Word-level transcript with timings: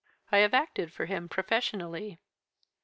"'I 0.31 0.37
have 0.39 0.53
acted 0.55 0.91
for 0.91 1.05
him 1.05 1.29
professionally.' 1.29 2.17